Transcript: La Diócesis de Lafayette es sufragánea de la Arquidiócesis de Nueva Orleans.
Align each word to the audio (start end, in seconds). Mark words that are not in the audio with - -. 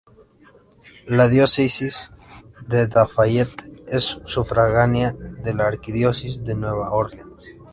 La 1.05 1.27
Diócesis 1.27 2.09
de 2.67 2.87
Lafayette 2.87 3.83
es 3.87 4.17
sufragánea 4.25 5.11
de 5.13 5.53
la 5.53 5.67
Arquidiócesis 5.67 6.43
de 6.43 6.55
Nueva 6.55 6.89
Orleans. 6.89 7.47